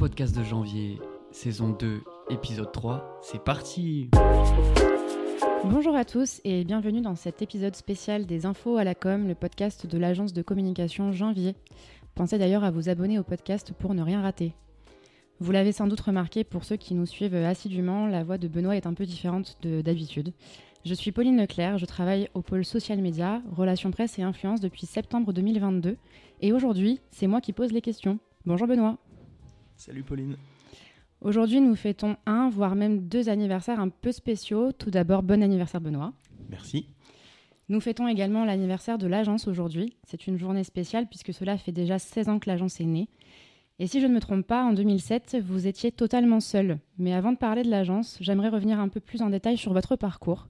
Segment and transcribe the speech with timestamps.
[0.00, 0.98] podcast de janvier,
[1.30, 2.00] saison 2,
[2.30, 3.20] épisode 3.
[3.20, 4.08] C'est parti
[5.62, 9.34] Bonjour à tous et bienvenue dans cet épisode spécial des infos à la com, le
[9.34, 11.54] podcast de l'agence de communication Janvier.
[12.14, 14.54] Pensez d'ailleurs à vous abonner au podcast pour ne rien rater.
[15.38, 18.76] Vous l'avez sans doute remarqué pour ceux qui nous suivent assidûment, la voix de Benoît
[18.76, 20.32] est un peu différente d'habitude.
[20.86, 24.86] Je suis Pauline Leclerc, je travaille au pôle social média, relations presse et influence depuis
[24.86, 25.98] septembre 2022
[26.40, 28.18] et aujourd'hui, c'est moi qui pose les questions.
[28.46, 28.96] Bonjour Benoît.
[29.80, 30.36] Salut Pauline.
[31.22, 34.72] Aujourd'hui, nous fêtons un, voire même deux anniversaires un peu spéciaux.
[34.72, 36.12] Tout d'abord, bon anniversaire Benoît.
[36.50, 36.84] Merci.
[37.70, 39.96] Nous fêtons également l'anniversaire de l'agence aujourd'hui.
[40.04, 43.08] C'est une journée spéciale puisque cela fait déjà 16 ans que l'agence est née.
[43.78, 46.78] Et si je ne me trompe pas, en 2007, vous étiez totalement seul.
[46.98, 49.96] Mais avant de parler de l'agence, j'aimerais revenir un peu plus en détail sur votre
[49.96, 50.48] parcours.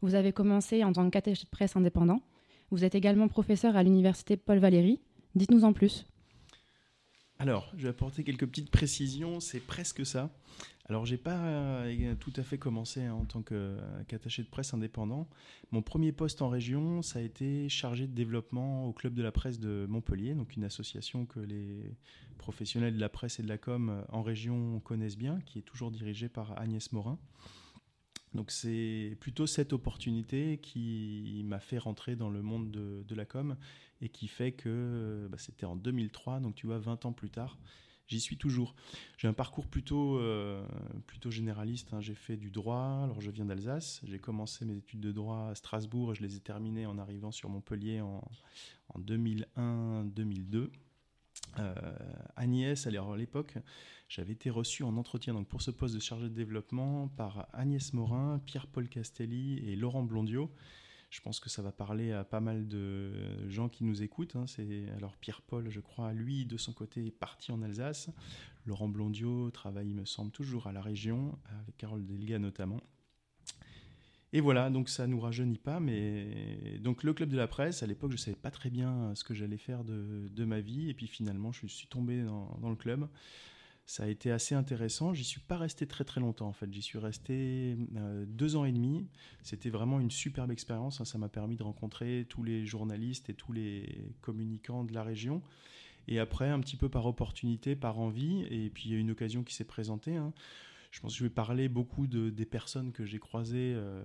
[0.00, 2.22] Vous avez commencé en tant qu'attaché de presse indépendant.
[2.70, 5.00] Vous êtes également professeur à l'université Paul Valéry.
[5.34, 6.06] Dites-nous en plus.
[7.40, 10.28] Alors, je vais apporter quelques petites précisions, c'est presque ça.
[10.90, 15.26] Alors, j'ai pas euh, tout à fait commencé hein, en tant qu'attaché de presse indépendant.
[15.70, 19.32] Mon premier poste en région, ça a été chargé de développement au Club de la
[19.32, 21.96] presse de Montpellier, donc une association que les
[22.36, 25.62] professionnels de la presse et de la com euh, en région connaissent bien, qui est
[25.62, 27.18] toujours dirigée par Agnès Morin.
[28.34, 33.56] Donc c'est plutôt cette opportunité qui m'a fait rentrer dans le monde de, la com
[34.00, 37.58] et qui fait que bah, c'était en 2003, donc tu vois 20 ans plus tard,
[38.06, 38.74] j'y suis toujours.
[39.18, 40.64] J'ai un parcours plutôt, euh,
[41.26, 42.00] généraliste, hein.
[42.00, 45.54] j'ai fait du droit, alors je viens d'Alsace, j'ai commencé mes études de droit à
[45.54, 48.22] Strasbourg et je les ai terminées en arrivant sur Montpellier en
[48.96, 50.70] 2001-2002.
[51.58, 51.74] Euh,
[52.36, 53.54] Agnès, à l'époque,
[54.08, 57.92] j'avais été reçu en entretien donc pour ce poste de chargé de développement par Agnès
[57.92, 60.50] Morin, Pierre-Paul Castelli et Laurent Blondiot.
[61.10, 64.36] Je pense que ça va parler à pas mal de gens qui nous écoutent.
[64.36, 64.46] Hein.
[64.46, 68.10] C'est alors Pierre-Paul, je crois, lui de son côté est parti en Alsace.
[68.64, 72.80] Laurent Blondiot travaille, il me semble, toujours à la région avec Carole Delga notamment.
[74.32, 77.86] Et voilà, donc ça nous rajeunit pas, mais donc le club de la presse, à
[77.86, 81.08] l'époque, je savais pas très bien ce que j'allais faire de, ma vie, et puis
[81.08, 83.08] finalement, je suis tombé dans, le club.
[83.86, 85.14] Ça a été assez intéressant.
[85.14, 86.72] J'y suis pas resté très très longtemps en fait.
[86.72, 89.08] J'y suis resté euh, deux ans et demi.
[89.42, 91.00] C'était vraiment une superbe expérience.
[91.00, 91.04] Hein.
[91.04, 95.42] Ça m'a permis de rencontrer tous les journalistes et tous les communicants de la région.
[96.06, 99.10] Et après, un petit peu par opportunité, par envie, et puis il y a une
[99.10, 100.14] occasion qui s'est présentée.
[100.14, 100.32] Hein
[100.90, 104.02] je pense que je vais parler beaucoup de, des personnes que j'ai croisées euh,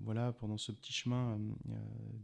[0.00, 1.38] voilà, pendant ce petit chemin
[1.68, 1.74] euh,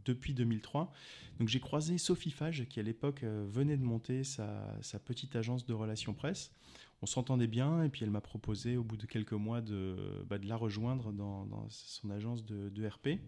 [0.05, 0.91] depuis 2003.
[1.39, 5.65] Donc j'ai croisé Sophie Fage qui à l'époque euh, venait de monter sa, petite agence
[5.65, 6.51] de relations presse.
[7.01, 9.95] On s'entendait bien et puis elle m'a proposé au bout de quelques mois de,
[10.27, 13.19] bah, la rejoindre dans, dans son agence de, de RP.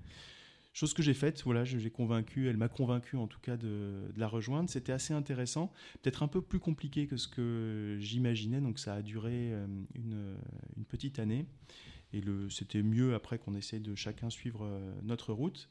[0.78, 4.28] Chose que j'ai faite, voilà, j'ai convaincu, elle m'a convaincu en tout cas de, la
[4.28, 4.70] rejoindre.
[4.70, 5.74] C'était assez intéressant,
[6.04, 10.38] peut-être un peu plus compliqué que ce que j'imaginais, donc ça a duré euh, une,
[10.88, 11.48] petite année.
[12.14, 12.22] Et
[12.52, 15.68] c'était mieux après qu'on essaye de chacun suivre euh, notre route.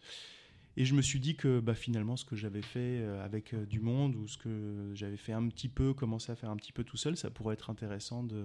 [0.77, 3.79] Et je me suis dit que bah, finalement, ce que j'avais fait euh, avec du
[3.79, 6.83] monde ou ce que j'avais fait un petit peu, commencé à faire un petit peu
[6.83, 8.45] tout seul, ça pourrait être intéressant de,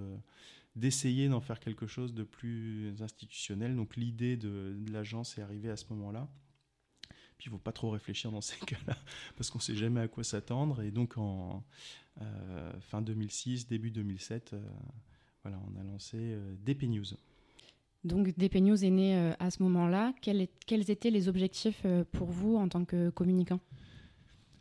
[0.76, 3.76] d'essayer d'en faire quelque chose de plus institutionnel.
[3.76, 6.30] Donc l'idée de l'agence est arrivée à ce moment-là.
[7.42, 8.96] Puis il ne faut pas trop réfléchir dans ces cas-là,
[9.36, 10.84] parce qu'on ne sait jamais à quoi s'attendre.
[10.84, 11.64] Et donc en
[12.22, 14.60] euh, fin 2006, début 2007, euh,
[15.42, 17.06] voilà, on a lancé euh, DP News.
[18.04, 20.14] Donc DP News est né à ce moment-là.
[20.22, 23.60] Quels, quels, étaient les objectifs pour vous en tant que communicant?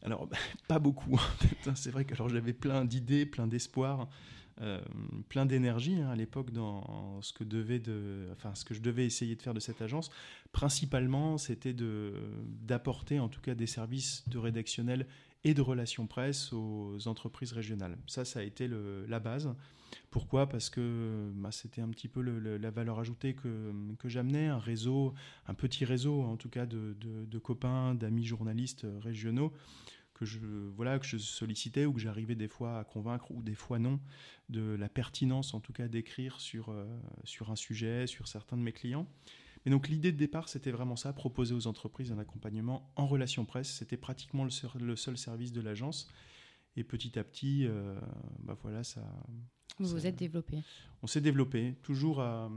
[0.03, 0.27] Alors,
[0.69, 1.21] pas beaucoup.
[1.67, 1.75] Hein.
[1.75, 4.09] C'est vrai que j'avais plein d'idées, plein d'espoirs.
[4.63, 4.79] Euh,
[5.31, 9.07] plein d'énergie hein, à l'époque dans ce que, devait de, enfin, ce que je devais
[9.07, 10.11] essayer de faire de cette agence.
[10.53, 15.07] Principalement, c'était d'apporter en tout cas des services de rédactionnel
[15.45, 17.97] et de relations presse aux entreprises régionales.
[18.07, 19.55] Ça, ça a été le, la base.
[20.11, 20.47] Pourquoi?
[20.47, 25.15] Parce que bah, c'était un petit peu la valeur ajoutée que, que j'amenais, un réseau,
[25.47, 29.53] un petit réseau en tout cas de, de copains, d'amis journalistes régionaux
[30.21, 30.39] que je,
[30.77, 33.99] voilà, que je sollicitais ou que j'arrivais des fois à convaincre ou des fois non
[34.51, 36.87] de la pertinence en tout cas d'écrire sur, euh,
[37.25, 39.09] sur un sujet, sur certains de mes clients.
[39.65, 43.47] Mais donc l'idée de départ, c'était vraiment ça, proposer aux entreprises un accompagnement en relation
[43.47, 43.71] presse.
[43.71, 46.11] C'était pratiquement le seul, le seul, service de l'agence.
[46.77, 47.99] Et petit à petit, euh,
[48.41, 49.03] bah voilà, ça...
[49.79, 50.63] Vous vous êtes développé.
[51.03, 52.51] On s'est développé, toujours à,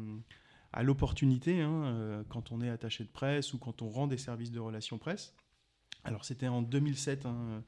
[0.73, 4.17] à l'opportunité, hein, euh, quand on est attaché de presse ou quand on rend des
[4.17, 5.33] services de relations presse.
[6.03, 7.25] Alors c'était en 2007.
[7.25, 7.63] Hein,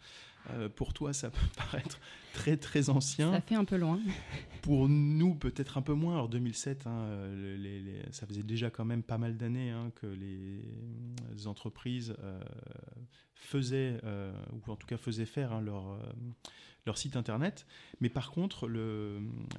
[0.52, 2.00] euh, pour toi, ça peut paraître
[2.34, 3.32] très très ancien.
[3.32, 4.00] Ça fait un peu loin.
[4.62, 6.14] Pour nous, peut-être un peu moins.
[6.14, 7.08] Alors 2007, hein,
[7.58, 12.40] les, ça faisait déjà quand même pas mal d'années hein, que les entreprises euh,
[13.46, 14.00] faisaient,
[14.52, 16.00] ou en tout cas faisaient faire hein, leur,
[16.86, 17.66] leur site internet.
[18.00, 18.68] Mais par contre,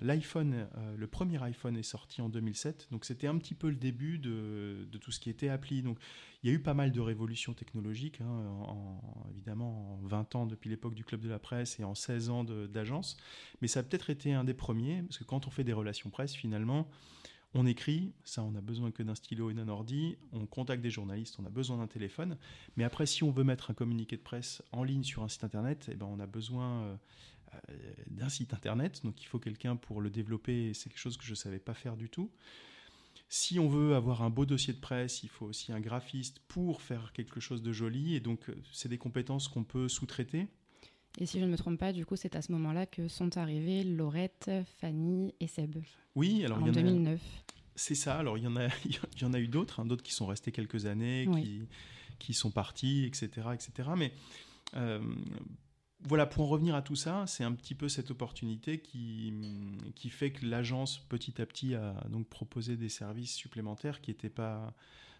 [0.00, 4.18] l'iPhone, le, premier iPhone est sorti en 2007, donc c'était un petit peu le début
[4.18, 5.82] de, de, tout ce qui était appli.
[5.82, 5.98] Donc
[6.42, 9.00] il y a eu pas mal de révolutions technologiques, hein, en,
[9.30, 12.44] évidemment en 20 ans depuis l'époque du Club de la Presse et en 16 ans
[12.44, 13.16] d'agence,
[13.60, 16.10] mais ça a peut-être été un des premiers, parce que quand on fait des relations
[16.10, 16.88] presse, finalement,
[17.56, 20.90] on écrit, ça on a besoin que d'un stylo et d'un ordi, on contacte des
[20.90, 22.36] journalistes, on a besoin d'un téléphone,
[22.76, 25.44] mais après si on veut mettre un communiqué de presse en ligne sur un site
[25.44, 26.96] internet, eh ben, on a besoin euh,
[27.70, 31.24] euh, d'un site internet, donc il faut quelqu'un pour le développer, c'est quelque chose que
[31.24, 32.30] je ne savais pas faire du tout.
[33.28, 36.80] Si on veut avoir un beau dossier de presse, il faut aussi un graphiste pour
[36.80, 40.46] faire quelque chose de joli, et donc euh, c'est des compétences qu'on peut sous-traiter.
[41.18, 43.38] Et si je ne me trompe pas, du coup, c'est à ce moment-là que sont
[43.38, 44.50] arrivés Laurette,
[44.80, 45.78] Fanny et Seb.
[46.14, 47.20] Oui, alors en il y en 2009.
[47.76, 48.18] C'est ça.
[48.18, 50.26] Alors il y en a, il y en a eu d'autres, hein, d'autres qui sont
[50.26, 51.62] restés quelques années, qui,
[52.18, 53.90] qui sont partis, etc., etc.
[53.96, 54.12] Mais
[54.74, 55.00] euh,
[56.00, 59.32] voilà, pour en revenir à tout ça, c'est un petit peu cette opportunité qui,
[59.94, 64.28] qui fait que l'agence petit à petit a donc proposé des services supplémentaires qui n'étaient
[64.28, 64.74] pas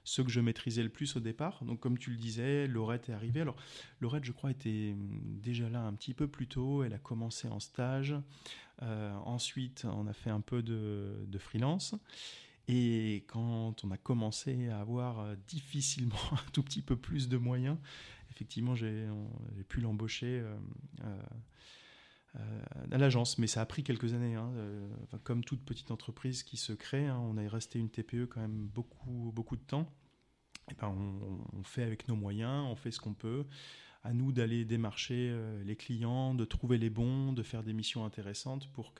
[0.06, 1.64] ceux que je maîtrisais le plus au départ.
[1.64, 3.40] Donc, comme tu le disais, Laurette est arrivée.
[3.40, 3.56] Alors,
[4.00, 6.84] Laurette, je crois, était déjà là un petit peu plus tôt.
[6.84, 8.14] Elle a commencé en stage.
[8.82, 11.96] Euh, ensuite, on a fait un peu de, de, freelance.
[12.68, 17.36] Et quand on a commencé à avoir euh, difficilement un tout petit peu plus de
[17.36, 17.78] moyens,
[18.30, 19.06] effectivement, j'ai
[19.68, 20.42] pu l'embaucher.
[22.38, 24.34] Euh, à l'agence, mais ça a pris quelques années.
[24.34, 24.52] Hein,
[25.24, 28.66] comme toute petite entreprise qui se crée, hein, on est resté une TPE quand même
[28.66, 29.90] beaucoup, beaucoup de temps.
[30.80, 33.46] Ben on, fait avec nos moyens, on fait ce qu'on peut.
[34.02, 38.04] À nous d'aller démarcher euh, les clients, de trouver les bons, de faire des missions
[38.04, 38.92] intéressantes pour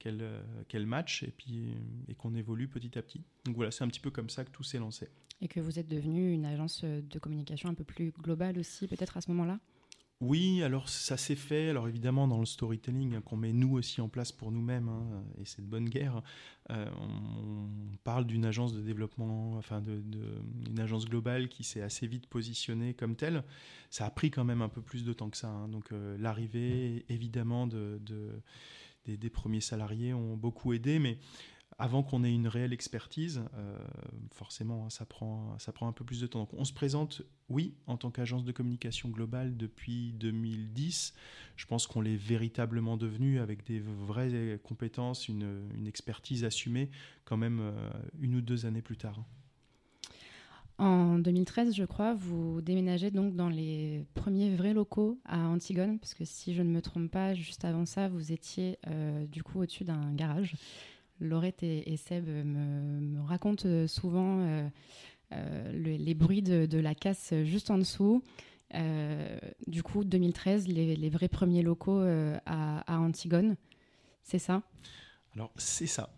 [0.00, 0.28] qu'elles
[0.68, 1.74] qu'elle, matchent et puis
[2.08, 3.22] et qu'on évolue petit à petit.
[3.44, 5.08] Donc voilà, c'est un petit peu comme ça que tout s'est lancé.
[5.40, 9.16] Et que vous êtes devenu une agence de communication un peu plus globale aussi, peut-être
[9.16, 9.60] à ce moment-là?
[10.20, 14.02] Oui, alors ça s'est fait, alors évidemment dans le storytelling hein, qu'on met nous aussi
[14.02, 16.22] en place pour nous-mêmes, hein, et c'est de bonne guerre,
[16.68, 20.02] euh, on, parle d'une agence de développement, enfin de,
[20.68, 23.44] une agence globale qui s'est assez vite positionnée comme telle.
[23.88, 25.68] Ça a pris quand même un peu plus de temps que ça, hein.
[25.68, 27.98] donc euh, l'arrivée évidemment de,
[29.06, 31.18] des, premiers salariés ont beaucoup aidé, mais
[31.78, 33.78] avant qu'on ait une réelle expertise, euh,
[34.32, 36.40] forcément, hein, ça prend, ça prend un peu plus de temps.
[36.40, 41.14] Donc, on se présente, oui, en tant qu'agence de communication globale depuis 2010.
[41.56, 46.90] Je pense qu'on l'est véritablement devenu avec des vraies compétences, une, expertise assumée,
[47.24, 49.24] quand même euh, une ou deux années plus tard.
[50.80, 56.14] En 2013, je crois, vous déménagez donc dans les premiers vrais locaux à Antigone, parce
[56.14, 59.60] que si je ne me trompe pas, juste avant ça, vous étiez euh, du coup
[59.60, 60.56] au-dessus d'un garage.
[61.20, 64.68] Laurette et, Seb me, racontent souvent euh,
[65.32, 68.22] euh, les bruits de, la casse juste en dessous.
[68.74, 72.00] Euh, du coup, 2013, les, vrais premiers locaux
[72.46, 73.56] à, Antigone,
[74.22, 74.62] c'est ça?
[75.34, 76.08] Alors, c'est ça.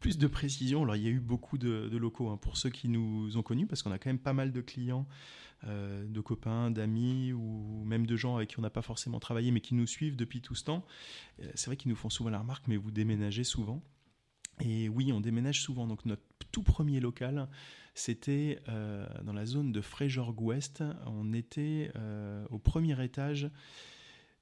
[0.00, 2.88] Plus de précision, alors il y a eu beaucoup de, locaux hein, pour ceux qui
[2.88, 5.06] nous ont connus, parce qu'on a quand même pas mal de clients,
[5.66, 9.60] de copains, d'amis, ou même de gens avec qui on n'a pas forcément travaillé, mais
[9.60, 10.86] qui nous suivent depuis tout ce temps.
[11.54, 13.82] c'est vrai qu'ils nous font souvent la remarque, mais vous déménagez souvent.
[14.60, 15.86] Et oui, on déménage souvent.
[15.86, 17.48] Donc notre tout premier local,
[17.94, 20.84] c'était euh, dans la zone de Fréjorgue-Ouest.
[21.06, 23.50] On était euh, au premier étage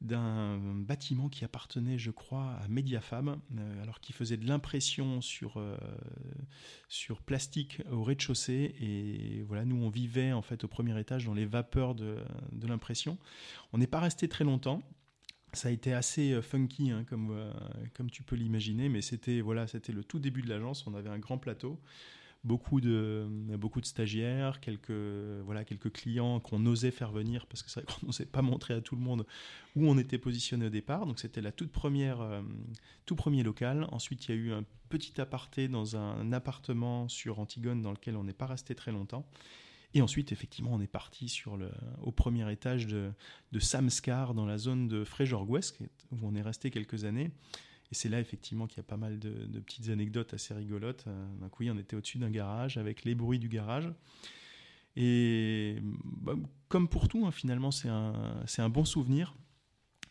[0.00, 5.60] d'un bâtiment qui appartenait, je crois, à Mediafab, euh, alors qui faisait de l'impression sur,
[6.88, 8.74] sur plastique au rez-de-chaussée.
[8.81, 12.19] Et voilà, nous, on vivait en fait au premier étage dans les vapeurs de,
[12.52, 13.19] de l'impression.
[13.72, 14.82] On n'est pas resté très longtemps
[15.52, 17.50] ça a été assez euh, funky, hein, comme, euh,
[17.94, 20.86] comme tu peux l'imaginer, mais c'était voilà, c'était le tout début de l'agence.
[20.86, 21.81] On avait un grand plateau,
[22.44, 23.26] beaucoup de,
[23.56, 24.90] beaucoup de stagiaires, quelques,
[25.44, 28.74] voilà, quelques clients qu'on osait faire venir, parce que c'est vrai qu'on n'osait pas montrer
[28.74, 29.26] à tout le monde
[29.76, 31.06] où on était positionné au départ.
[31.06, 32.42] Donc c'était la toute première, euh,
[33.06, 33.86] tout premier local.
[33.90, 38.16] Ensuite, il y a eu un petit aparté dans un appartement sur Antigone dans lequel
[38.16, 39.26] on n'est pas resté très longtemps.
[39.94, 41.70] Et ensuite, effectivement, on est parti sur le,
[42.02, 43.10] au premier étage de,
[43.52, 45.60] de Samskar, dans la zone de Fréjorgues,
[46.12, 47.30] où on est resté quelques années.
[47.90, 51.04] Et c'est là, effectivement, qu'il y a pas mal de, petites anecdotes assez rigolotes.
[51.06, 53.90] Euh, donc oui, on était au-dessus d'un garage, avec les bruits du garage.
[54.96, 56.34] Et bah,
[56.68, 59.34] comme pour tout, hein, finalement, c'est un, bon souvenir.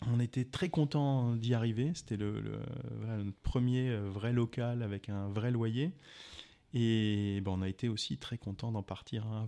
[0.07, 1.91] On était très content d'y arriver.
[1.93, 2.41] C'était le,
[3.17, 5.91] notre premier euh, vrai local avec un vrai loyer.
[6.73, 9.47] Et ben, on a été aussi très content d'en partir à hein,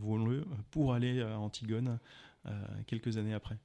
[0.72, 2.00] pour aller à Antigone
[2.46, 2.52] euh,
[2.88, 3.58] quelques années après.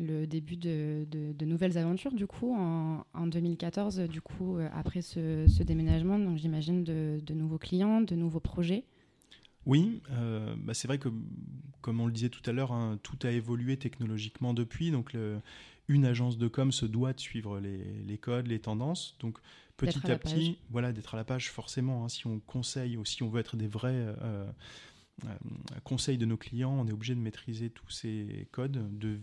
[0.00, 5.02] Le début de, de, nouvelles aventures, du coup, en, en 2014, du coup, euh, après
[5.02, 8.84] ce, ce déménagement, donc j'imagine de, de, nouveaux clients, de nouveaux projets.
[9.66, 11.10] Oui, euh, bah c'est vrai que
[11.82, 14.90] comme on le disait tout à l'heure, hein, tout a évolué technologiquement depuis.
[14.90, 15.14] Donc,
[15.88, 19.16] une agence de com se doit de suivre les, codes, les tendances.
[19.20, 19.38] Donc,
[19.76, 22.04] petit à, petit, voilà, d'être à la page forcément.
[22.04, 23.92] Hein, si on conseille ou si on veut être des vrais
[24.22, 24.50] euh,
[25.24, 25.28] euh,
[25.84, 29.18] conseils de nos clients, on est obligé de maîtriser tous ces codes, de,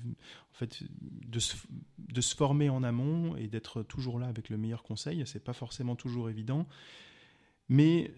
[0.54, 5.24] en fait, de se former en amont et d'être toujours là avec le meilleur conseil.
[5.26, 6.68] C'est pas forcément toujours évident.
[7.70, 8.14] Mais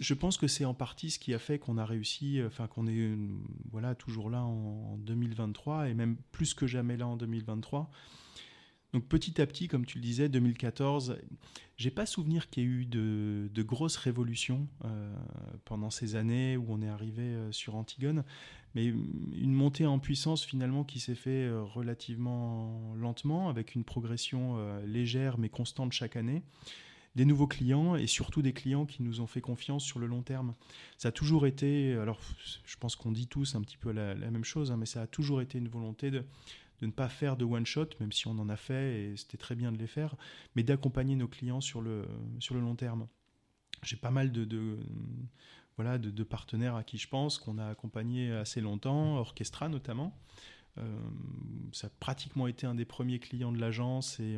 [0.00, 2.88] je pense que c'est en partie ce qui a fait qu'on a réussi, enfin qu'on
[2.88, 3.16] est
[3.70, 7.90] voilà toujours là en 2023 et même plus que jamais là en 2023.
[8.92, 11.18] Donc petit à petit, comme tu le disais, 2014,
[11.76, 15.14] j'ai pas souvenir qu'il y ait eu de, grosses révolutions euh,
[15.64, 18.24] pendant ces années où on est arrivé euh, sur Antigone,
[18.74, 24.56] mais une montée en puissance finalement qui s'est fait euh, relativement lentement, avec une progression
[24.86, 26.42] légère mais constante chaque année
[27.14, 30.22] des nouveaux clients et surtout des clients qui nous ont fait confiance sur le long
[30.22, 30.54] terme.
[30.98, 32.20] Ça a toujours été, alors
[32.64, 35.06] je pense qu'on dit tous un petit peu la, même chose, hein, mais ça a
[35.08, 36.24] toujours été une volonté de,
[36.80, 39.54] de ne pas faire de one-shot, même si on en a fait et c'était très
[39.54, 40.14] bien de les faire,
[40.54, 42.06] mais d'accompagner nos clients sur le,
[42.38, 43.08] sur le long terme.
[43.82, 44.78] J'ai pas mal de,
[45.76, 50.18] voilà, de, de, partenaires à qui je pense, qu'on a accompagné assez longtemps, Orchestra notamment,
[51.72, 54.18] ça a pratiquement été un des premiers clients de l'agence.
[54.20, 54.36] Et,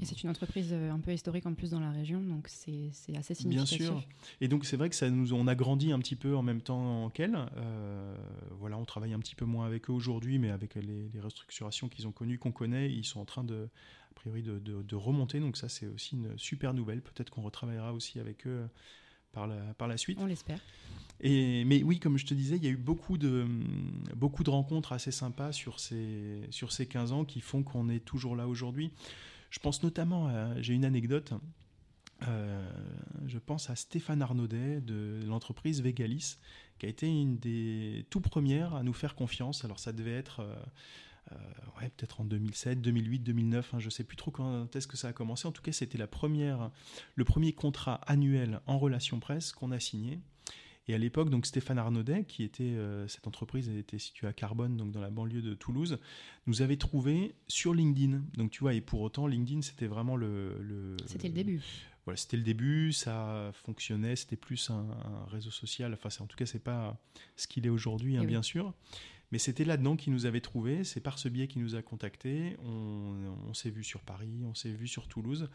[0.00, 2.90] et c'est une entreprise euh, un peu historique en plus dans la région, donc c'est
[3.16, 3.78] assez significatif.
[3.78, 4.08] Bien sûr.
[4.40, 6.60] Et donc c'est vrai que ça nous, on a grandi un petit peu en même
[6.60, 7.36] temps qu'elle.
[7.56, 8.16] Euh,
[8.58, 12.06] voilà, on travaille un petit peu moins avec eux aujourd'hui, mais avec les, restructurations qu'ils
[12.06, 13.68] ont connues, qu'on connaît, ils sont en train de,
[14.10, 15.40] a priori, de, de remonter.
[15.40, 17.02] Donc ça, c'est aussi une super nouvelle.
[17.02, 18.68] Peut-être qu'on retravaillera aussi avec eux
[19.32, 20.18] par la, par la suite.
[20.20, 20.60] On l'espère.
[21.20, 23.46] Et, mais oui, comme je te disais, il y a eu beaucoup de,
[24.16, 28.04] beaucoup de rencontres assez sympas sur ces, sur ces 15 ans qui font qu'on est
[28.04, 28.92] toujours là aujourd'hui.
[29.50, 30.30] Je pense notamment,
[30.60, 31.32] j'ai une anecdote,
[32.26, 32.68] euh,
[33.26, 36.36] je pense à Stéphane Arnaudet de l'entreprise Vegalis,
[36.78, 39.64] qui a été une des tout premières à nous faire confiance.
[39.64, 40.40] Alors ça devait être...
[40.40, 40.54] Euh,
[41.80, 45.08] ouais, peut-être en 2007, 2008, 2009, je ne sais plus trop quand est-ce que ça
[45.08, 45.46] a commencé.
[45.46, 46.70] En tout cas, c'était la première,
[47.14, 50.18] le premier contrat annuel en relation presse qu'on a signé.
[50.88, 54.32] Et à l'époque, donc Stéphane Arnaudet, qui était euh, cette entreprise, elle était située à
[54.32, 55.98] Carbone, donc dans la banlieue de Toulouse,
[56.46, 58.22] nous avait trouvé sur LinkedIn.
[58.38, 60.96] Donc tu vois, et pour autant, LinkedIn, c'était vraiment le.
[61.06, 61.62] c'était le début.
[62.06, 64.86] Voilà, c'était le début, ça fonctionnait, c'était plus un,
[65.30, 65.92] réseau social.
[65.92, 66.98] Enfin, en tout cas, c'est pas
[67.36, 68.72] ce qu'il est aujourd'hui, hein, bien sûr.
[69.30, 72.56] Mais c'était là-dedans qu'il nous avait trouvé, c'est par ce biais qu'il nous a contactés.
[72.64, 75.50] On, s'est vu sur Paris, on s'est vu sur Toulouse.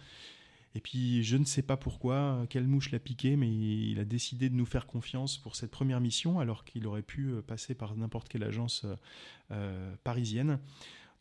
[0.75, 4.49] Et puis, je ne sais pas pourquoi, quelle mouche l'a piqué, mais il a décidé
[4.49, 7.95] de nous faire confiance pour cette première mission, alors qu'il aurait pu euh, passer par
[7.95, 8.95] n'importe quelle agence euh,
[9.51, 10.59] euh, parisienne.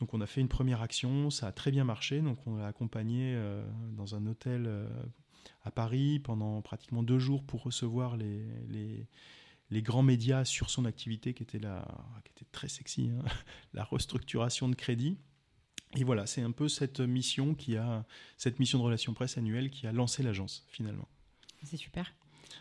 [0.00, 2.20] Donc, on a fait une première action, ça a très bien marché.
[2.20, 3.38] Donc, on l'a accompagné
[3.96, 4.68] dans un hôtel
[5.64, 9.06] à Paris pendant pratiquement deux jours pour recevoir les
[9.72, 11.88] les grands médias sur son activité qui était, la,
[12.24, 13.24] qui était très sexy, hein,
[13.72, 15.16] la restructuration de crédit.
[15.96, 18.04] Et voilà, c'est un peu cette mission qui a
[18.36, 21.08] cette mission de relations presse annuelle qui a lancé l'agence finalement.
[21.64, 22.14] C'est super.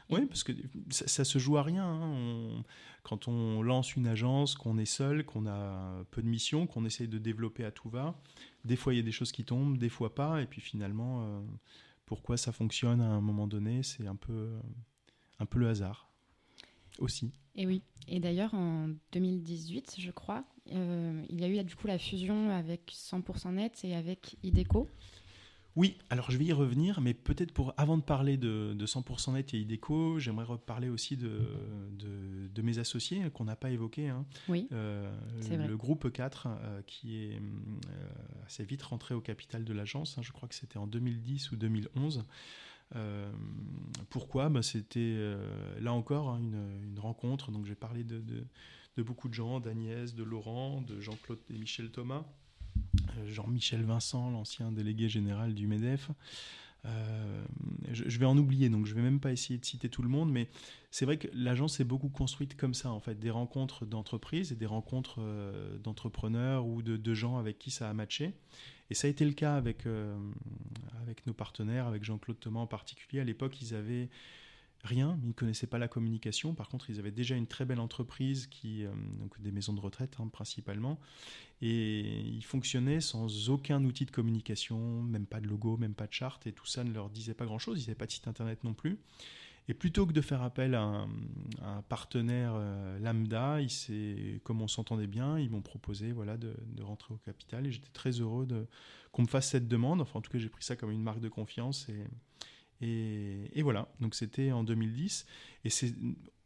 [0.10, 0.54] Oui, parce que
[0.90, 1.86] ça, se joue à rien.
[1.86, 2.64] Hein.
[3.04, 7.08] quand on lance une agence, qu'on est seul, qu'on a peu de missions, qu'on essaye
[7.08, 8.18] de développer à tout va,
[8.64, 11.24] des fois il y a des choses qui tombent, des fois pas, et puis finalement,
[11.24, 11.42] euh,
[12.06, 14.52] pourquoi ça fonctionne à un moment donné, c'est un peu,
[15.40, 16.11] un peu le hasard
[17.02, 17.32] aussi.
[17.56, 17.82] Et oui.
[18.08, 22.50] Et d'ailleurs, en 2018, je crois, euh, il y a eu du coup la fusion
[22.50, 24.88] avec 100% Net et avec Ideco.
[25.78, 29.54] Oui, alors je vais y revenir, mais peut-être pour avant de parler de, 100% Net
[29.54, 31.40] et Ideco, j'aimerais reparler aussi de,
[32.54, 34.10] de, mes associés qu'on n'a pas évoqués.
[34.10, 34.26] Hein.
[34.50, 35.68] Oui, euh, vrai.
[35.68, 37.42] Le groupe 4, euh, qui est
[38.46, 40.22] assez vite rentré au capital de l'agence, hein.
[40.22, 42.26] je crois que c'était en 2010 ou 2011.
[42.96, 43.32] Euh,
[44.10, 44.50] pourquoi?
[44.50, 47.52] Bah, C'était euh, là encore hein, une, rencontre.
[47.52, 48.22] Donc j'ai parlé de,
[48.98, 52.24] beaucoup de gens, d'Agnès, de Laurent, de Jean-Claude et Michel Thomas,
[53.18, 56.12] euh, Jean-Michel Vincent, l'ancien délégué général du MEDEF.
[57.92, 60.32] je, vais en oublier, donc je vais même pas essayer de citer tout le monde,
[60.32, 60.50] mais
[60.92, 64.56] c'est vrai que l'agence est beaucoup construite comme ça, en fait, des rencontres d'entreprises et
[64.56, 65.22] des rencontres
[65.84, 68.34] d'entrepreneurs ou de, de, gens avec qui ça a matché.
[68.92, 70.18] Et ça a été le cas avec, euh,
[71.02, 73.22] avec nos partenaires, avec Jean-Claude Thomas en particulier.
[73.22, 74.10] À l'époque, ils avaient
[74.84, 76.54] rien, ils ne connaissaient pas la communication.
[76.54, 79.80] Par contre, ils avaient déjà une très belle entreprise, qui, euh, donc des maisons de
[79.80, 81.00] retraite hein, principalement.
[81.62, 86.14] Et ils fonctionnaient sans aucun outil de communication, même pas de logo, même pas de
[86.14, 86.46] charte.
[86.46, 87.82] Et tout ça ne leur disait pas grand-chose.
[87.82, 88.98] Ils n'avaient pas de site internet non plus.
[89.68, 93.60] Et plutôt que de faire appel à un, partenaire euh, lambda,
[94.44, 98.12] comme on s'entendait bien, ils m'ont proposé voilà, de, rentrer au capital et j'étais très
[98.12, 98.48] heureux
[99.12, 100.02] qu'on me fasse cette demande.
[100.02, 101.88] Enfin, en tout cas, j'ai pris ça comme une marque de confiance
[102.82, 105.26] et, Et, voilà, donc c'était en 2010.
[105.64, 105.94] Et c'est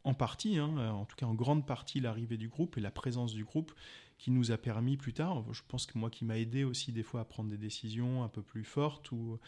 [0.04, 3.32] en partie, hein, en tout cas en grande partie, l'arrivée du groupe et la présence
[3.32, 3.72] du groupe
[4.18, 7.02] qui nous a permis plus tard, je pense que moi qui m'a aidé aussi des
[7.02, 9.38] fois à prendre des décisions un peu plus fortes ou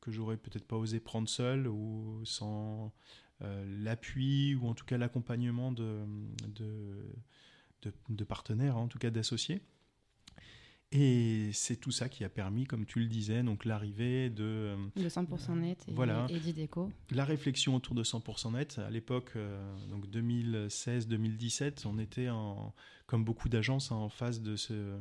[0.00, 2.92] que j'aurais peut-être pas osé prendre seul ou sans
[3.42, 6.04] euh, l'appui ou en tout cas l'accompagnement de,
[8.28, 9.62] partenaires, hein, en tout cas d'associés.
[10.90, 14.74] Et c'est tout ça qui a permis, comme tu le disais, donc l'arrivée de...
[14.96, 16.90] De 100% net et, voilà, et d'Ideco.
[17.10, 22.74] La réflexion autour de 100% net, à l'époque, euh, donc 2016-2017, on était, en,
[23.06, 24.96] comme beaucoup d'agences, en phase de ce,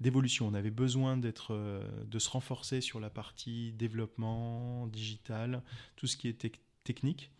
[0.00, 0.46] d'évolution.
[0.46, 5.62] On avait besoin d'être, euh, de se renforcer sur la partie développement, digital,
[5.96, 6.52] tout ce qui était
[6.84, 7.30] technique.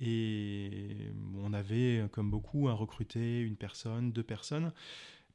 [0.00, 4.72] Et on avait, comme beaucoup, à recruter une personne, deux personnes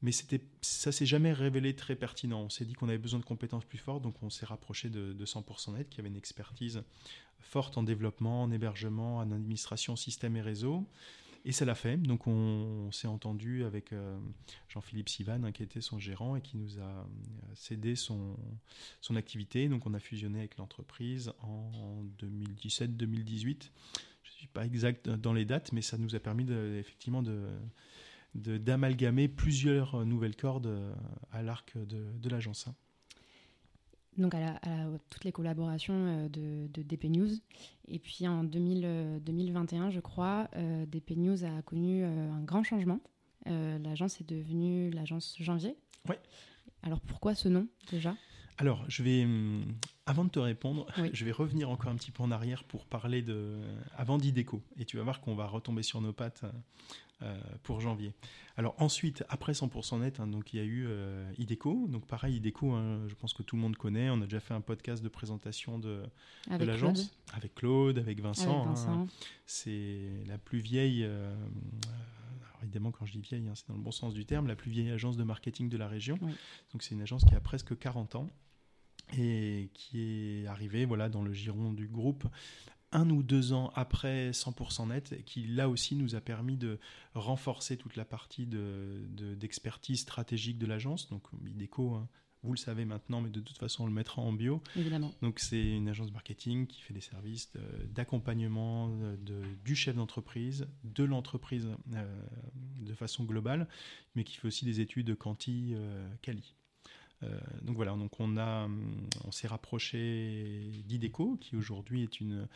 [0.01, 2.41] mais c'était, ça s'est jamais révélé très pertinent.
[2.41, 5.25] On s'est dit qu'on avait besoin de compétences plus fortes, donc on s'est rapproché de,
[5.25, 6.83] 100% Net, qui avait une expertise
[7.39, 10.85] forte en développement, en hébergement, en administration, système et réseau.
[11.45, 11.97] Et ça l'a fait.
[11.97, 14.19] Donc on, s'est entendu avec euh,
[14.67, 17.03] Jean-Philippe Sivan, hein, qui était son gérant et qui nous a euh,
[17.55, 18.35] cédé son,
[19.01, 19.69] son activité.
[19.69, 23.69] Donc on a fusionné avec l'entreprise en 2017-2018.
[24.23, 27.47] Je ne suis pas exact dans les dates, mais ça nous a permis effectivement de
[28.35, 30.93] d'amalgamer plusieurs nouvelles cordes euh,
[31.31, 32.67] à l'arc de, de l'agence.
[32.67, 32.75] Hein.
[34.17, 34.59] Donc à,
[35.09, 37.29] toutes les collaborations euh, de, de, DP News.
[37.87, 40.49] Et puis en 2021, euh, je crois,
[40.87, 42.99] DP News a connu un grand changement.
[43.45, 45.75] l'agence est devenue l'agence Janvier.
[46.09, 46.15] Oui.
[46.83, 48.15] Alors pourquoi ce nom déjà?
[48.59, 49.75] Alors, je vais, hum,
[50.07, 53.21] avant de te répondre, je vais revenir encore un petit peu en arrière pour parler
[53.21, 53.57] de,
[53.95, 54.63] avant d'Ideco.
[54.79, 56.45] Et tu vas voir qu'on va retomber sur nos pattes
[57.23, 58.13] euh, pour janvier.
[58.55, 61.87] Alors ensuite, après 100% net, hein, donc il y a eu euh, Ideco.
[61.89, 64.09] Donc pareil, Ideco, hein, je pense que tout le monde connaît.
[64.09, 66.03] On a déjà fait un podcast de présentation de,
[66.47, 68.67] l'agence avec Claude, avec Vincent.
[68.69, 69.07] Hein.
[69.45, 71.03] c'est la plus vieille.
[71.03, 74.55] Euh, alors évidemment, quand je dis vieille, c'est dans le bon sens du terme, la
[74.55, 76.17] plus vieille agence de marketing de la région.
[76.71, 78.29] Donc c'est une agence qui a presque 40 ans
[79.15, 82.27] et qui est arrivée voilà, dans le giron du groupe
[82.91, 86.79] un ou deux ans après 100% net, qui là aussi nous a permis de
[87.13, 91.09] renforcer toute la partie d'expertise de, stratégique de l'agence.
[91.09, 92.07] Donc IDECO, hein,
[92.43, 94.61] vous le savez maintenant, mais de toute façon on le mettra en bio.
[94.75, 95.13] Évidemment.
[95.21, 97.51] Donc c'est une agence de marketing qui fait des services
[97.89, 98.89] d'accompagnement
[99.65, 102.25] du chef d'entreprise, de l'entreprise euh,
[102.79, 103.67] de façon globale,
[104.15, 105.75] mais qui fait aussi des études quanti,
[106.21, 106.39] quali.
[106.39, 106.66] Euh,
[107.63, 108.67] donc voilà, donc on a,
[109.25, 112.47] on s'est rapproché d'Ideco, qui aujourd'hui est une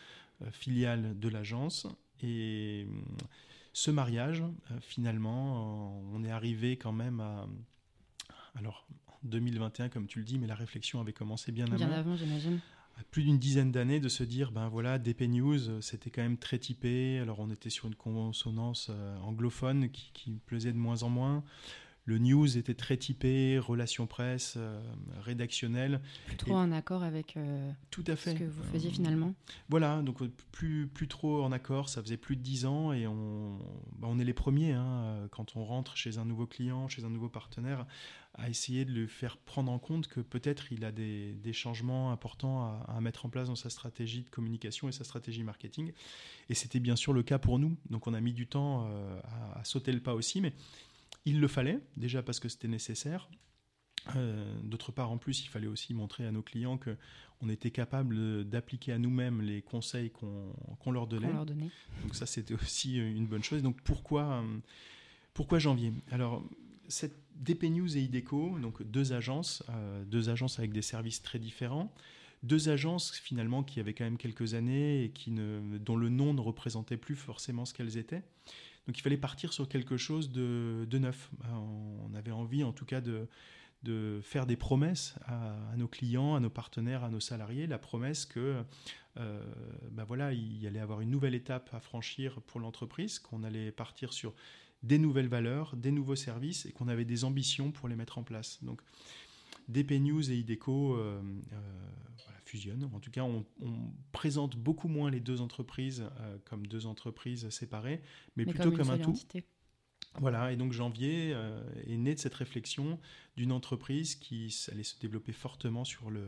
[0.41, 1.87] euh, filiale de l'agence,
[2.21, 2.85] et
[3.73, 7.47] ce mariage, euh, finalement, on est arrivé quand même à,
[8.55, 12.15] alors en 2021 comme tu le dis, mais la réflexion avait commencé bien, bien avant.
[12.15, 12.59] j'imagine.
[13.09, 16.59] Plus d'une dizaine d'années de se dire ben voilà DP News c'était quand même très
[16.59, 17.17] typé.
[17.19, 18.91] Alors on était sur une consonance
[19.23, 21.43] anglophone qui, qui plaisait de moins en moins
[22.05, 24.81] le news était très typé, relations presse, euh,
[25.19, 26.01] rédactionnel.
[26.25, 28.33] Plus trop en accord avec euh, tout à fait.
[28.33, 29.35] ce que vous faisiez finalement.
[29.69, 33.05] Voilà, donc euh, plus, plus trop en accord, ça faisait plus de dix ans et
[33.05, 33.59] on,
[33.99, 37.09] bah, on est les premiers hein, quand on rentre chez un nouveau client, chez un
[37.09, 37.85] nouveau partenaire,
[38.33, 42.11] à essayer de le faire prendre en compte que peut-être il a des, des changements
[42.11, 45.91] importants à, mettre en place dans sa stratégie de communication et sa stratégie marketing.
[46.49, 48.87] Et c'était bien sûr le cas pour nous, donc on a mis du temps
[49.25, 50.53] à, à sauter le pas aussi, mais
[51.25, 53.29] il le fallait, déjà parce que c'était nécessaire.
[54.15, 56.97] Euh, d'autre part, en plus, il fallait aussi montrer à nos clients que
[57.43, 61.27] on était capable d'appliquer à nous-mêmes les conseils qu'on leur, donnait.
[62.03, 63.63] Donc ça, c'était aussi une bonne chose.
[63.63, 64.57] Donc pourquoi, euh,
[65.33, 65.91] pourquoi janvier?
[66.11, 66.43] Alors,
[66.87, 71.39] cette DP News et IDECO, donc deux agences, euh, deux agences avec des services très
[71.39, 71.91] différents,
[72.43, 76.33] deux agences finalement qui avaient quand même quelques années et qui ne, dont le nom
[76.33, 78.23] ne représentait plus forcément ce qu'elles étaient.
[78.87, 81.29] Donc il fallait partir sur quelque chose de, neuf.
[81.51, 83.27] On avait envie en tout cas de,
[84.21, 88.63] faire des promesses à, nos clients, à nos partenaires, à nos salariés, la promesse que
[89.17, 89.43] euh,
[90.33, 94.33] il y allait avoir une nouvelle étape à franchir pour l'entreprise, qu'on allait partir sur
[94.83, 98.23] des nouvelles valeurs, des nouveaux services et qu'on avait des ambitions pour les mettre en
[98.23, 98.59] place.
[99.67, 101.21] DP News et IDECO euh,
[101.53, 101.57] euh,
[102.45, 102.89] fusionnent.
[102.93, 103.45] En tout cas, on,
[104.11, 108.01] présente beaucoup moins les deux entreprises euh, comme deux entreprises séparées,
[108.35, 109.15] mais, plutôt comme, un tout.
[110.19, 111.29] Voilà, et donc janvier
[111.87, 112.99] est né de cette réflexion
[113.37, 116.27] d'une entreprise qui allait se développer fortement sur le,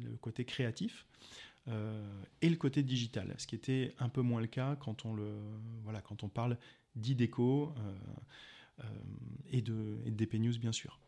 [0.00, 1.04] le côté créatif
[1.66, 5.34] et le côté digital, ce qui était un peu moins le cas quand on, le,
[5.82, 6.56] voilà, quand on parle
[6.94, 7.74] d'IDECO
[9.50, 11.00] et, de, et de DP News, bien sûr.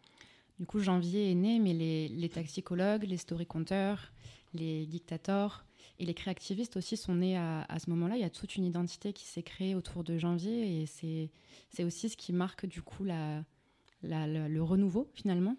[0.59, 4.13] Du coup, janvier est né, mais les, taxicologues, les story-conteurs,
[4.55, 5.65] les dictateurs
[5.99, 8.17] et les créativistes aussi sont nés à, ce moment-là.
[8.17, 12.09] Il y a toute une identité qui s'est créée autour de janvier et c'est aussi
[12.09, 15.57] ce qui marque du coup le renouveau finalement.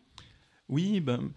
[0.69, 1.31] Oui, ben,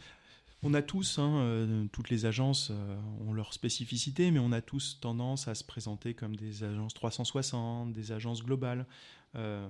[0.63, 2.97] on a tous, hein, euh, toutes les agences euh,
[3.27, 7.93] ont leur spécificité, mais on a tous tendance à se présenter comme des agences 360,
[7.93, 8.87] des agences globales.
[9.37, 9.69] Euh,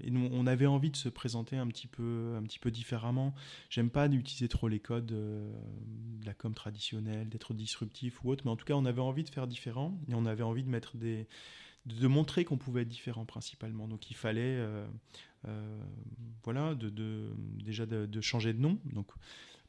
[0.00, 3.34] et nous, on avait envie de se présenter un petit peu, un petit peu différemment.
[3.68, 5.52] J'aime pas d'utiliser trop les codes euh,
[6.20, 9.24] de la com traditionnelle, d'être disruptif ou autre, mais en tout cas, on avait envie
[9.24, 13.88] de faire différent et on avait envie de montrer qu'on pouvait être différent principalement.
[13.88, 14.86] Donc, il fallait, euh,
[16.42, 18.78] voilà, déjà de changer de nom.
[18.84, 19.10] Donc,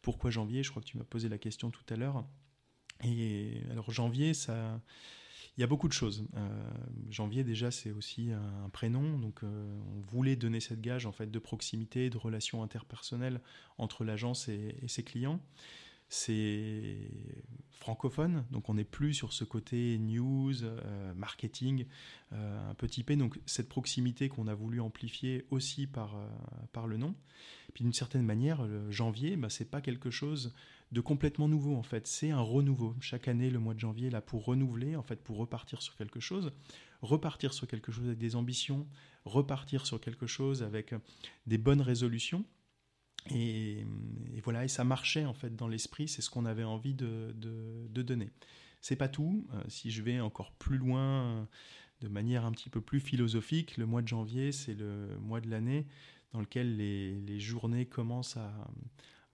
[0.01, 0.63] pourquoi janvier?
[0.63, 2.25] Je crois que tu m'as posé la question tout à l'heure.
[3.03, 4.81] Et alors janvier, ça,
[5.57, 6.23] il y a beaucoup de choses.
[6.35, 6.47] Euh,
[7.09, 11.31] janvier déjà, c'est aussi un, prénom, donc euh, on voulait donner cette gage en fait
[11.31, 13.41] de proximité, de relations interpersonnelles
[13.79, 15.41] entre l'agence et, ses clients.
[16.09, 16.95] C'est
[17.71, 21.85] francophone, donc on n'est plus sur ce côté news, euh, marketing,
[22.31, 23.15] un peu typé.
[23.15, 26.15] Donc cette proximité qu'on a voulu amplifier aussi par,
[26.71, 27.15] par le nom.
[27.77, 30.51] D'une certaine manière, janvier, bah, c'est pas quelque chose
[30.91, 32.07] de complètement nouveau en fait.
[32.07, 32.95] C'est un renouveau.
[32.99, 36.19] Chaque année, le mois de janvier, là pour renouveler, en fait, pour repartir sur quelque
[36.19, 36.51] chose,
[37.01, 38.87] repartir sur quelque chose avec des ambitions,
[39.25, 40.95] repartir sur quelque chose avec
[41.45, 42.45] des bonnes résolutions.
[43.29, 43.85] Et,
[44.33, 46.07] et voilà, et ça marchait en fait dans l'esprit.
[46.07, 48.31] C'est ce qu'on avait envie de, de, de donner.
[48.81, 49.45] C'est pas tout.
[49.53, 51.45] Euh, si je vais encore plus loin, euh,
[52.01, 55.49] de manière un petit peu plus philosophique, le mois de janvier, c'est le mois de
[55.49, 55.85] l'année
[56.33, 58.51] dans lequel les, les journées commencent à,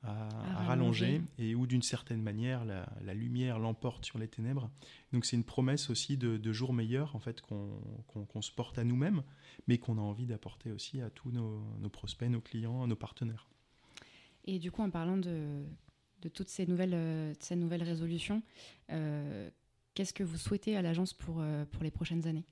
[0.03, 0.27] à-
[0.59, 1.21] à rallonger.
[1.37, 4.69] et où d'une certaine manière la, la lumière l'emporte sur les ténèbres.
[5.13, 8.51] Donc c'est une promesse aussi de, de jours meilleurs en fait qu'on qu'on- qu'on se
[8.51, 9.23] porte à nous-mêmes,
[9.67, 13.47] mais qu'on a envie d'apporter aussi à tous nos, nos prospects, nos clients, nos partenaires.
[14.45, 15.63] Et du coup, en parlant de,
[16.21, 18.43] de toutes ces nouvelles, euh, ces nouvelles résolutions,
[18.91, 19.49] euh,
[19.93, 22.43] qu'est-ce que vous souhaitez à l'agence pour, euh, pour les prochaines années?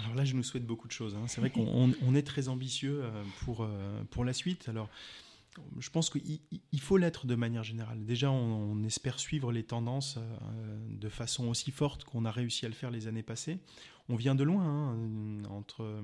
[0.00, 1.14] Alors là, je nous souhaite beaucoup de choses.
[1.14, 1.24] hein.
[1.28, 4.68] C'est vrai qu'on on- on est très ambitieux euh, pour, euh, pour la suite.
[4.68, 4.88] Alors,
[5.78, 8.04] je pense qu'il il- il faut l'être de manière générale.
[8.04, 12.66] Déjà, on, on espère suivre les tendances euh, de façon aussi forte qu'on a réussi
[12.66, 13.58] à le faire les années passées.
[14.08, 16.00] On vient de loin, hein, entre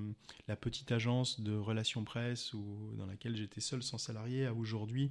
[0.49, 5.09] la petite agence de relations presse où, dans laquelle j'étais seul sans salarié, à aujourd'hui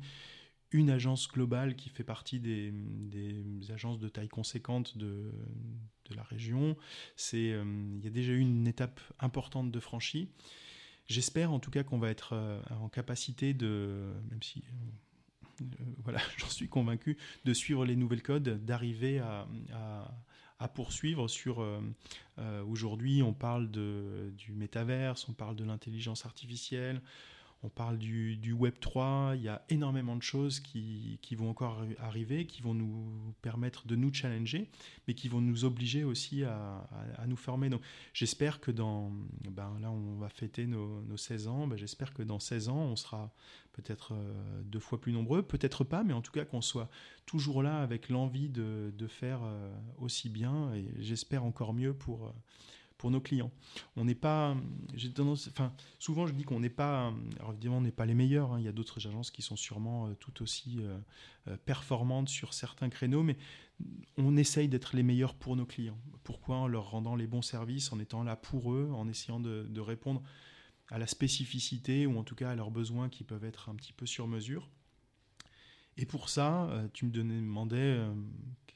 [0.73, 5.31] une agence globale qui fait partie des, des agences de taille conséquente de,
[6.13, 6.77] de la région.
[7.17, 7.65] C'est, euh,
[7.99, 10.29] il y a déjà eu une étape importante de franchie.
[11.09, 14.63] J'espère en tout cas qu'on va être euh, en capacité de, même si
[15.61, 15.65] euh,
[16.05, 20.15] voilà, j'en suis convaincu, de suivre les nouvelles codes, d'arriver à, à-
[20.59, 21.67] à poursuivre sur.
[22.69, 27.03] Aujourd'hui, on parle de, du métaverse, on parle de l'intelligence artificielle,
[27.65, 29.35] on parle du, Web 3.
[29.37, 33.87] Il y a énormément de choses qui, vont encore arri- arriver, qui vont nous permettre
[33.87, 34.69] de nous challenger,
[35.07, 36.89] mais qui vont nous obliger aussi à,
[37.27, 37.69] nous former.
[37.69, 39.13] Donc, j'espère que dans.
[39.51, 41.67] Ben, là, on va fêter nos, nos 16 ans.
[41.67, 43.33] Ben, j'espère que dans 16 ans, on sera
[43.73, 46.91] peut-être euh, deux fois plus nombreux, peut-être pas, mais en tout cas qu'on soit
[47.27, 52.27] toujours là avec l'envie de, de faire euh, aussi bien et j'espère encore mieux pour,
[52.27, 52.33] euh,
[53.03, 53.51] pour nos clients.
[53.97, 54.57] On n'est pas,
[54.95, 58.15] j'ai tendance, enfin, souvent je dis qu'on n'est pas, alors évidemment on n'est pas les
[58.15, 60.97] meilleurs, hein, il y a d'autres agences qui sont sûrement euh, tout aussi euh,
[61.49, 63.37] euh, performantes sur certains créneaux, mais
[64.19, 65.99] on essaye d'être les meilleurs pour nos clients.
[66.23, 66.59] Pourquoi?
[66.59, 69.81] En leur rendant les bons services, en étant là pour eux, en essayant de, de
[69.81, 70.23] répondre
[70.87, 73.93] à la spécificité ou en tout cas à leurs besoins qui peuvent être un petit
[73.93, 74.69] peu sur mesure.
[75.97, 77.99] Et pour ça, tu me demandais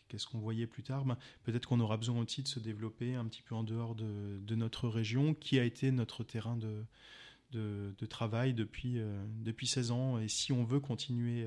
[0.09, 1.05] qu'est-ce qu'on voyait plus tard.
[1.05, 4.55] Ben, Peut-être qu'on aura besoin aussi de se développer un petit peu en dehors de,
[4.55, 10.19] notre région, qui a été notre terrain de, travail depuis, euh, depuis 16 ans.
[10.19, 11.47] Et si on veut continuer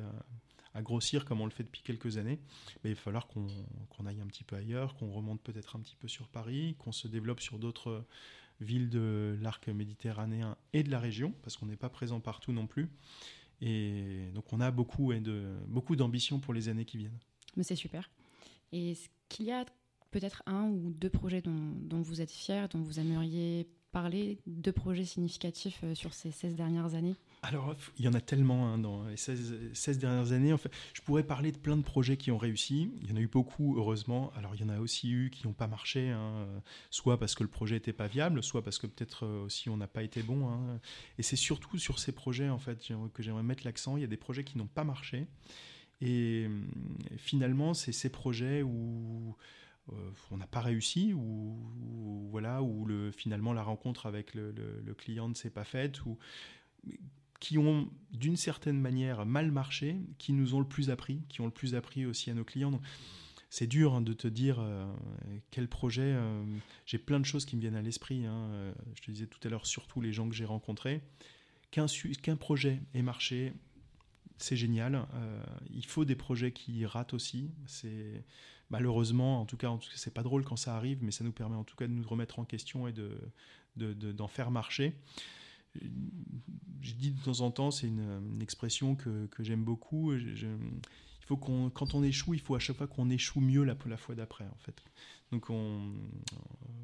[0.74, 2.40] à, grossir comme on le fait depuis quelques années,
[2.84, 3.48] ben, il va falloir qu'on
[3.90, 6.94] qu'on aille un petit peu ailleurs, qu'on remonte peut-être un petit peu sur Paris, qu'on
[6.94, 8.06] se développe sur d'autres
[8.62, 12.68] villes de l'arc méditerranéen et de la région, parce qu'on n'est pas présent partout non
[12.68, 12.90] plus.
[13.62, 17.20] Et donc on a beaucoup, de, beaucoup d'ambition pour les années qui viennent.
[17.58, 18.10] Mais c'est super.
[18.72, 19.66] Est-ce qu'il y a
[20.12, 25.06] peut-être un ou deux projets dont, vous êtes fiers, dont vous aimeriez parler, deux projets
[25.06, 27.16] significatifs euh, sur ces 16 dernières années?
[27.42, 30.54] Alors, il y en a tellement hein, dans les 16, 16 dernières années.
[30.54, 32.92] En fait, je pourrais parler de plein de projets qui ont réussi.
[33.02, 34.32] Il y en a eu beaucoup, heureusement.
[34.36, 36.48] Alors, il y en a aussi eu qui n'ont pas marché, hein,
[36.92, 39.78] soit parce que le projet n'était pas viable, soit parce que peut-être euh, aussi on
[39.78, 40.50] n'a pas été bon.
[40.50, 40.80] hein.
[41.18, 43.98] Et c'est surtout sur ces projets en fait que j'aimerais mettre l'accent.
[43.98, 45.26] Il y a des projets qui n'ont pas marché.
[46.02, 46.62] Et euh,
[47.18, 49.36] finalement, c'est ces projets où
[49.92, 54.54] euh, on n'a pas réussi, ou voilà, où le, finalement la rencontre avec le,
[54.98, 56.18] client ne s'est pas faite, ou
[57.40, 61.46] qui ont d'une certaine manière mal marché, qui nous ont le plus appris, qui ont
[61.46, 62.80] le plus appris aussi à nos clients.
[63.50, 64.86] C'est dur hein, de te dire euh,
[65.50, 66.16] quel projet.
[66.86, 68.26] J'ai plein de choses qui me viennent à l'esprit.
[68.26, 68.74] Hein.
[68.96, 71.02] Je te disais tout à l'heure, surtout les gens que j'ai rencontrés.
[71.72, 73.54] Qu'un projet ait marché,
[74.40, 75.06] c'est génial.
[75.70, 77.52] il faut des projets qui ratent aussi.
[77.68, 78.24] C'est
[78.70, 81.64] malheureusement, en tout cas, c'est pas drôle quand ça arrive, mais ça nous permet en
[81.64, 83.18] tout cas de nous remettre en question et de
[83.76, 84.96] d'en faire marcher.
[85.76, 90.18] Je dis de temps en temps, c'est une, expression que, que j'aime beaucoup.
[90.18, 90.48] Je,
[91.30, 94.16] faut qu'on, quand on échoue, il faut à chaque fois qu'on échoue mieux la, fois
[94.16, 94.84] d'après, en fait.
[95.32, 95.94] Donc on,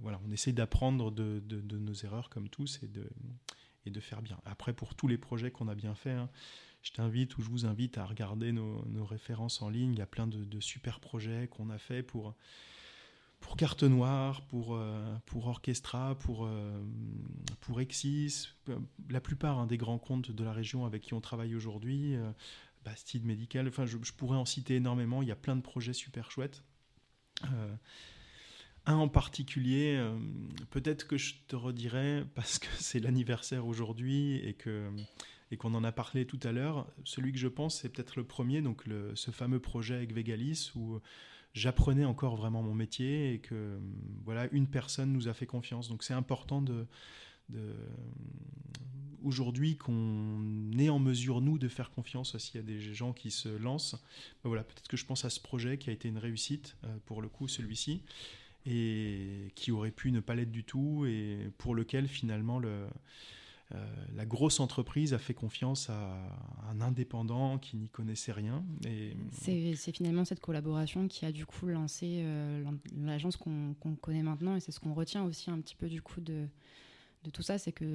[0.02, 1.41] voilà, on essaie d'apprendre de,
[1.80, 3.10] nos erreurs comme tous et de,
[3.88, 4.39] et de faire bien.
[4.46, 6.30] Après, pour tous les projets qu'on a bien fait, hein,
[6.86, 9.93] je t'invite ou je vous invite à regarder nos, références en ligne.
[9.93, 12.36] Il y a plein de, super projets qu'on a fait pour
[13.41, 16.84] pour Carte Noire, pour, euh, pour Orchestra, pour, euh,
[17.62, 18.48] pour Exis,
[19.10, 22.32] la plupart hein, des grands comptes de la région avec qui on travaille aujourd'hui, euh,
[22.84, 26.32] Bastide Médical, enfin je, pourrais en citer énormément, il y a plein de projets super
[26.32, 26.63] chouettes.
[28.88, 30.04] Un en particulier,
[30.71, 34.89] peut-être que je te redirai parce que c'est l'anniversaire aujourd'hui et que
[35.52, 36.88] et qu'on en a parlé tout à l'heure.
[37.04, 41.00] Celui que je pense, c'est peut-être le premier, donc ce fameux projet avec Vegalis où
[41.54, 43.80] j'apprenais encore vraiment mon métier et que
[44.24, 45.88] voilà une personne nous a fait confiance.
[45.88, 46.86] Donc c'est important de
[49.26, 53.50] aujourd'hui qu'on est en mesure, nous, de faire confiance aussi à des gens qui se
[53.50, 53.96] lancent.
[54.44, 56.98] Ben voilà, peut-être que je pense à ce projet qui a été une réussite, euh,
[57.06, 58.04] pour le coup, celui-ci,
[58.66, 62.88] et qui aurait pu ne pas l'être du tout, et pour lequel finalement le,
[63.71, 66.17] la grosse entreprise a fait confiance à
[66.69, 68.63] un indépendant qui n'y connaissait rien.
[68.86, 69.15] Et...
[69.32, 72.63] C'est finalement cette collaboration qui a du coup lancé euh,
[72.95, 76.21] l'agence qu'on connaît maintenant, et c'est ce qu'on retient aussi un petit peu du coup
[76.21, 76.47] de,
[77.25, 77.86] de tout ça, c'est que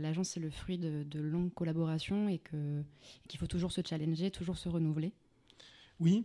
[0.00, 2.40] l'agence, c'est le fruit de, longues collaborations et
[3.28, 5.12] qu'il faut toujours se challenger, toujours se renouveler.
[6.00, 6.24] Oui,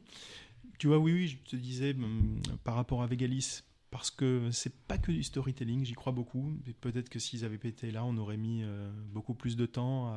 [0.79, 3.63] tu vois, oui, oui, je te disais hum, par rapport à Vegalis,
[3.95, 6.53] parce que c'est pas que du storytelling, j'y crois beaucoup.
[6.81, 10.08] Peut-être que s'ils avaient été là, on aurait mis euh, beaucoup plus de temps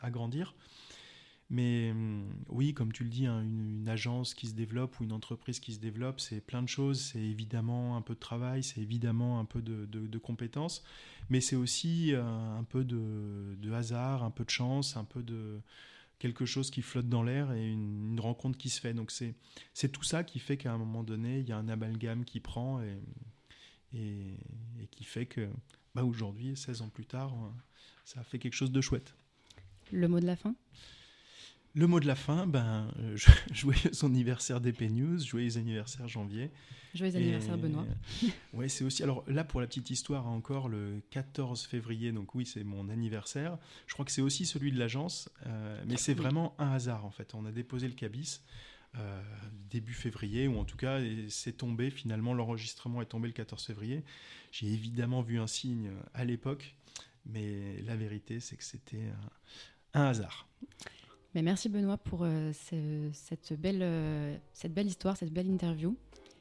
[0.00, 0.54] à grandir.
[1.50, 5.12] Mais hum, oui, comme tu le dis, hein, une, agence qui se développe ou une
[5.12, 7.00] entreprise qui se développe, c'est plein de choses.
[7.00, 10.82] C'est évidemment un peu de travail, c'est évidemment un peu de, compétences,
[11.28, 15.60] mais c'est aussi euh, un peu de, hasard, un peu de chance, un peu de
[16.22, 18.94] quelque chose qui flotte dans l'air et une, rencontre qui se fait.
[18.94, 22.24] Donc c'est tout ça qui fait qu'à un moment donné, il y a un amalgame
[22.24, 23.00] qui prend et,
[23.92, 24.36] et,
[24.92, 25.50] qui fait que
[25.96, 27.34] bah aujourd'hui, 16 ans plus tard,
[28.04, 29.16] ça a fait quelque chose de chouette.
[29.90, 30.54] Le mot de la fin?
[31.74, 33.16] Le mot de la fin, ben, euh,
[33.52, 36.50] joyeux anniversaire d'Ep News, joyeux anniversaire janvier.
[36.94, 37.86] Joyeux anniversaire Benoît.
[38.52, 39.02] ouais, c'est aussi.
[39.02, 43.56] Alors là, pour la petite histoire, encore le 14 février, donc oui, c'est mon anniversaire.
[43.86, 47.10] Je crois que c'est aussi celui de l'agence, euh, mais c'est vraiment un hasard en
[47.10, 47.34] fait.
[47.34, 48.42] On a déposé le cabis
[48.98, 49.22] euh,
[49.70, 51.88] début février, ou en tout cas, c'est tombé.
[51.88, 54.04] Finalement, l'enregistrement est tombé le 14 février.
[54.50, 56.74] J'ai évidemment vu un signe à l'époque,
[57.24, 59.08] mais la vérité, c'est que c'était
[59.94, 60.46] un hasard.
[61.34, 65.96] Mais merci Benoît pour euh, cette, belle, euh, cette belle histoire, cette belle interview.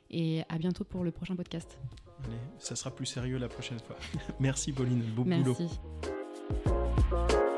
[0.09, 1.77] Et à bientôt pour le prochain podcast.
[2.25, 3.95] Allez, ça sera plus sérieux la prochaine fois.
[4.39, 5.69] merci Pauline, beau merci.
[6.03, 7.50] boulot.